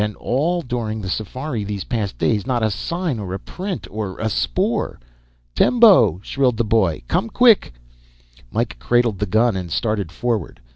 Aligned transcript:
And 0.03 0.15
all 0.15 0.63
during 0.63 0.99
the 1.01 1.09
safari 1.09 1.63
these 1.63 1.83
past 1.83 2.17
days, 2.17 2.47
not 2.47 2.63
a 2.63 2.71
sign 2.71 3.19
or 3.19 3.35
a 3.35 3.39
print 3.39 3.85
or 3.91 4.17
a 4.17 4.29
spoor. 4.31 4.99
"Tembo!" 5.53 6.19
shrilled 6.23 6.57
the 6.57 6.63
boy. 6.63 7.03
"Come 7.07 7.29
quick!" 7.29 7.71
Mike 8.51 8.77
cradled 8.79 9.19
the 9.19 9.27
gun 9.27 9.55
and 9.55 9.69
started 9.71 10.11
forward. 10.11 10.59